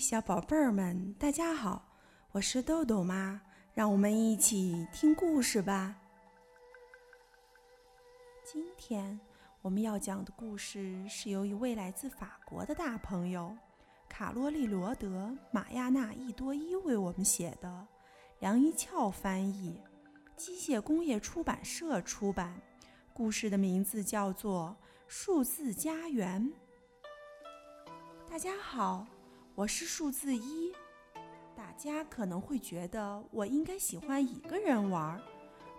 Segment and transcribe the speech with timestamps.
[0.00, 1.84] 小宝贝儿们，大家好，
[2.32, 3.38] 我是豆豆妈，
[3.74, 5.94] 让我们一起听故事吧。
[8.42, 9.20] 今天
[9.60, 13.54] 我们要讲的故事是由一位来自法国的大朋友
[14.08, 15.06] 卡洛利罗德·
[15.52, 17.86] 马亚纳伊多伊为我们写的，
[18.38, 19.82] 梁一翘翻译，
[20.34, 22.58] 机械工业出版社出版。
[23.12, 24.74] 故事的名字叫做
[25.06, 26.42] 《数字家园》。
[28.26, 29.06] 大家好。
[29.60, 30.72] 我是数字一，
[31.54, 35.20] 大家可能会觉得我应该喜欢一个人玩，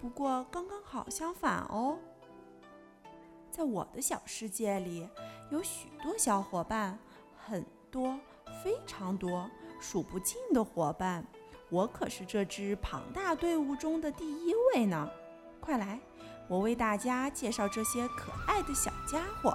[0.00, 1.98] 不过刚刚好相反哦。
[3.50, 5.06] 在我的小世界里，
[5.50, 6.98] 有许多小伙伴，
[7.36, 8.18] 很多，
[8.64, 9.46] 非常多，
[9.78, 11.22] 数不尽的伙伴。
[11.68, 15.06] 我可是这支庞大队伍中的第一位呢。
[15.60, 16.00] 快来，
[16.48, 19.54] 我为大家介绍这些可爱的小家伙。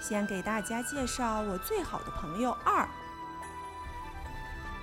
[0.00, 2.88] 先给大家介绍我最好的朋友二。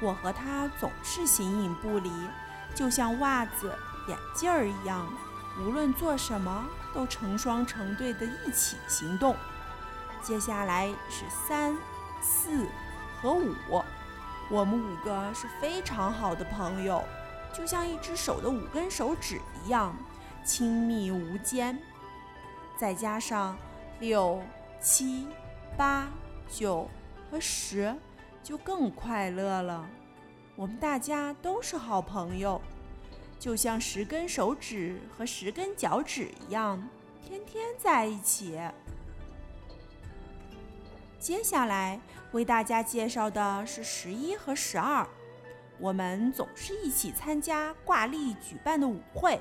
[0.02, 2.12] 我和他总是形影不离，
[2.76, 3.74] 就像袜子、
[4.08, 5.08] 眼镜儿一样，
[5.60, 9.36] 无论做什么都成双成对的一起行动。
[10.22, 11.76] 接下来是三、
[12.22, 12.68] 四
[13.22, 13.56] 和五，
[14.50, 17.04] 我们五个是非常好的朋友，
[17.54, 19.96] 就像一只手的五根手指一样
[20.44, 21.78] 亲密无间。
[22.78, 23.58] 再加上
[24.00, 24.42] 六。
[24.80, 25.28] 七、
[25.76, 26.08] 八、
[26.48, 26.88] 九
[27.32, 27.96] 和十
[28.44, 29.88] 就更快乐了。
[30.56, 32.62] 我们大家都是好朋友，
[33.40, 36.88] 就像十根手指和十根脚趾一样，
[37.22, 38.60] 天天在一起。
[41.20, 42.00] 接下来
[42.32, 45.08] 为大家介绍的是十一和十二。
[45.80, 49.40] 我们总是一起参加挂历举办的舞会，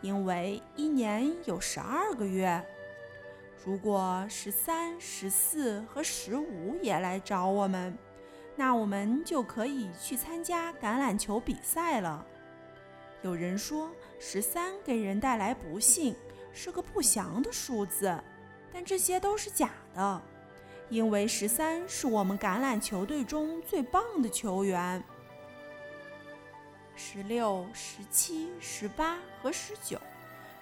[0.00, 2.64] 因为一年有十二个月。
[3.64, 7.96] 如果十三、十四和十五也来找我们，
[8.54, 12.24] 那我们就可以去参加橄榄球比赛了。
[13.22, 16.14] 有人说十三给人带来不幸，
[16.52, 18.16] 是个不祥的数字，
[18.72, 20.22] 但这些都是假的，
[20.88, 25.02] 因为十三是我们橄榄球队中最棒的球员。
[26.94, 30.00] 十六、十七、十八和十九。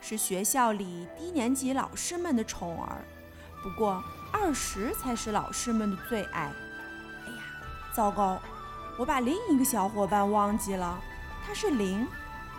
[0.02, 3.04] 是学校里低年级老师们的宠儿，
[3.62, 4.02] 不过
[4.32, 6.50] 二十才是老师们的最爱。
[7.92, 8.40] 糟糕，
[8.96, 10.98] 我把另一个小伙伴忘记了，
[11.46, 12.06] 他是零。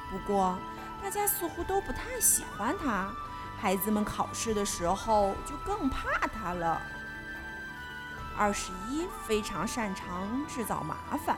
[0.09, 0.57] 不过
[1.01, 3.09] 大家似乎都不太喜欢他，
[3.59, 6.81] 孩子们考试的时候就更怕他了。
[8.37, 11.37] 二十一非常擅长制造麻烦，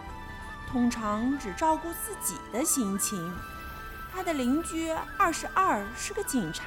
[0.71, 3.31] 通常只照顾自己的心情。
[4.11, 6.65] 他的邻居二十二是个警察，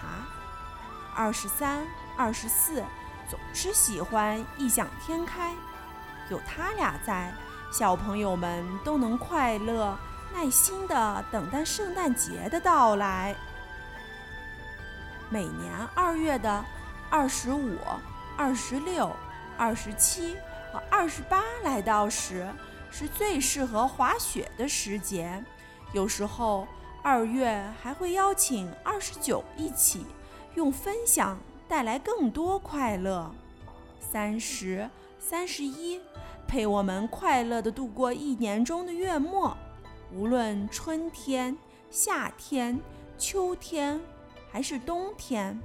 [1.15, 1.87] 二十三、
[2.17, 2.85] 二十四
[3.29, 5.55] 总是喜欢异想天开。
[6.31, 7.33] 有他俩在，
[7.71, 9.97] 小朋友们都能快乐、
[10.35, 13.35] 耐心地等待圣诞节的到来。
[15.29, 16.65] 每年二月的
[17.11, 17.79] 二十五、
[18.37, 19.11] 二十六、
[19.57, 20.37] 二十七
[20.73, 22.47] 和二十八来到时，
[22.91, 25.45] 是最适合滑雪的时节。
[25.93, 26.67] 有时候。
[27.03, 30.05] 二月还会邀请二十九一起，
[30.57, 31.39] 用分享
[31.69, 33.33] 带来更多快乐。
[34.01, 34.91] 三十、
[35.29, 36.01] 三十一，
[36.47, 39.57] 陪我们快乐地度过一年中的月末。
[40.15, 41.59] 无论春天、
[41.91, 42.79] 夏天、
[43.19, 44.01] 秋天
[44.53, 45.61] 还是冬天，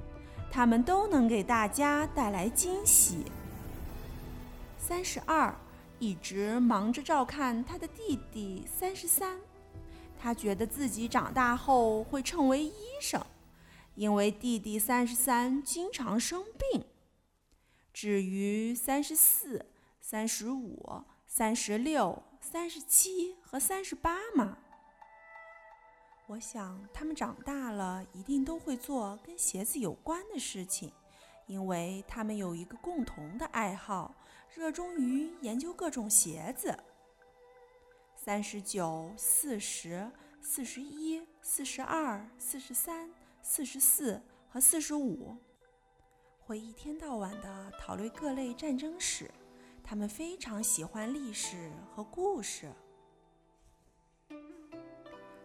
[0.50, 3.24] 他们都能给大家带来惊喜。
[4.80, 5.54] 三十二，
[6.00, 8.66] 一直忙着照看他的弟弟。
[8.66, 9.38] 三十三。
[10.20, 13.24] 他觉得自己长大后会成为医生，
[13.94, 16.84] 因为弟弟三十三经常生病。
[17.94, 19.66] 至于三十四、
[20.00, 24.58] 三十五、三十六、三十七和三十八嘛，
[26.28, 30.92] 我想他们长大了一定都会做跟鞋子有关的事情，
[31.48, 34.16] 因为他们有一个共同的爱好，
[34.56, 36.78] 热衷于研究各种鞋子。
[38.16, 40.10] 三十九、四十、
[40.42, 43.12] 四十一、四十二、四十三、
[43.42, 45.36] 四十四和四十五，
[46.52, 49.32] 会一天到晚的讨论各类战争史。
[49.82, 52.70] 他们非常喜欢历史和故事。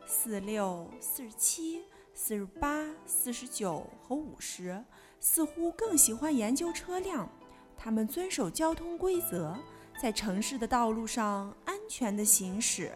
[0.05, 4.85] 四六、四十七、四十八、四十九和五十
[5.21, 7.29] 似乎更喜欢研究车辆。
[7.77, 9.57] 他们遵守交通规则。
[10.03, 12.93] 在城市的道路上安全的行驶，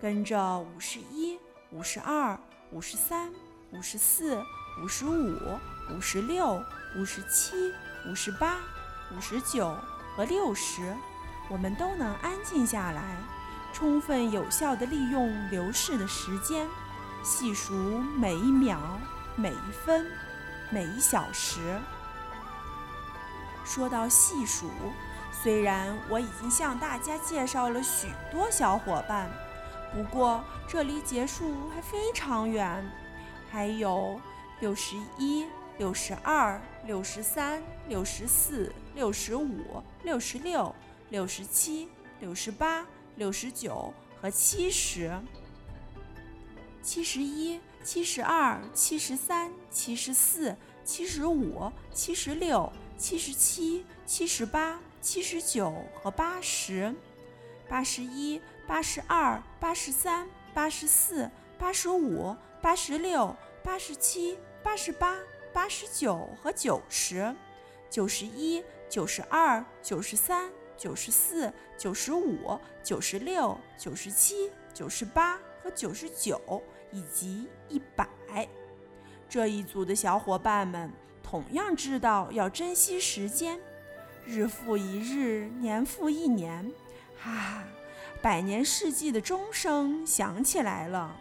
[0.00, 1.38] 跟着五十一、
[1.72, 2.40] 五十二、
[2.72, 3.30] 五十三、
[3.72, 4.44] 五十四、
[4.82, 5.58] 五十五、
[5.90, 6.62] 五十六、
[6.94, 7.72] 五十七、
[8.06, 8.58] 五十八、
[9.16, 9.74] 五十九
[10.14, 10.94] 和六十，
[11.48, 13.16] 我们都能安静下来，
[13.72, 16.68] 充分有效地利用流逝的时间，
[17.24, 17.72] 细数
[18.18, 18.78] 每一秒、
[19.36, 20.06] 每一分、
[20.68, 21.80] 每一小时。
[23.64, 24.70] 说到细数，
[25.42, 29.30] 虽然我已经向大家介绍了许多小伙伴，
[29.94, 32.84] 不过这离结束还非常远，
[33.52, 34.20] 还有
[34.60, 35.46] 六十一。
[35.78, 40.72] 六十二、六十三、六十四、六十五、六十六、
[41.10, 41.88] 六十七、
[42.20, 45.10] 六十八、六十九和七十。
[46.82, 56.94] 七十一、七十二、七十三、七十四、七十五、七十六、七十七、七十八、七十九和八十。
[57.68, 65.18] 八十一、八十二、八十三、八十四、八十五、八十六、八十七、八十八。
[65.54, 67.36] 八十九和九十，
[67.90, 76.40] 九十一、九十二、九十三、九十四、九十五、九十六、九十七、九十八和九十九，
[76.90, 78.08] 以及一百。
[79.28, 80.90] 这一组的小伙伴们
[81.22, 83.60] 同样知道要珍惜时间，
[84.24, 86.72] 日复一日，年复一年，
[87.22, 87.62] 哈，
[88.22, 91.14] 百年世纪的钟声响起来了。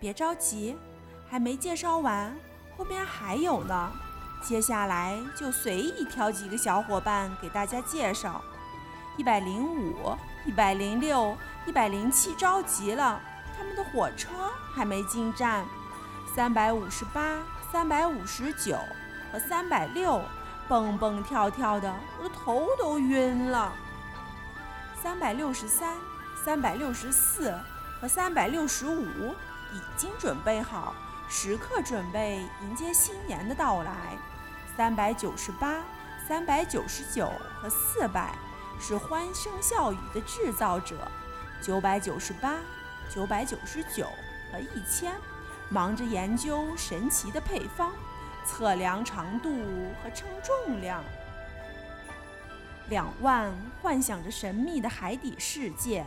[0.00, 0.76] 别着急。
[1.30, 2.34] 还没介绍完，
[2.76, 3.92] 后面还有呢。
[4.42, 8.42] 接下来就随意挑几个小伙伴给大家介绍：
[9.16, 11.36] 一百零五、一百零六、
[11.66, 13.20] 一百零七着急了，
[13.56, 14.28] 他们的火车
[14.74, 15.64] 还没进站。
[16.34, 17.38] 三百五十八、
[17.70, 18.76] 三百五十九
[19.30, 20.20] 和三百六
[20.68, 23.72] 蹦蹦跳跳的，我的头都晕了。
[25.00, 25.94] 三百六十三、
[26.44, 27.54] 三百六十四
[28.00, 29.34] 和三百六十五
[29.72, 30.94] 已经准备好。
[31.28, 34.16] 时刻准备迎接新年的到来。
[34.76, 35.84] 三百九十八、
[36.26, 37.30] 三百九十九
[37.60, 38.34] 和四百
[38.80, 41.06] 是欢声笑语的制造者。
[41.62, 42.56] 九百九十八、
[43.14, 44.06] 九百九十九
[44.50, 45.12] 和一千
[45.68, 47.92] 忙着研究神奇的配方，
[48.44, 49.50] 测量长度
[50.02, 51.04] 和称重量。
[52.88, 56.04] 两万幻想着神秘的海底世界，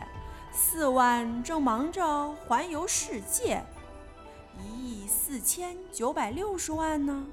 [0.54, 3.60] 四万正忙着环游世界。
[4.62, 7.26] 一亿四千九百六十万呢，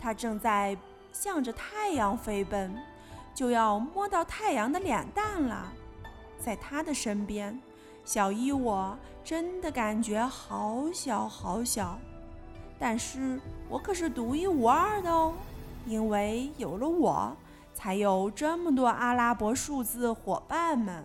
[0.00, 0.76] 它正在
[1.12, 2.74] 向着太阳飞奔，
[3.34, 5.70] 就要摸到太阳的脸蛋了。
[6.38, 7.60] 在它的身边，
[8.02, 11.98] 小一我真的感觉好小好小，
[12.78, 15.34] 但是我可是独一无二的哦，
[15.84, 17.36] 因为有了我，
[17.74, 21.04] 才有这么多阿拉伯数字伙伴们。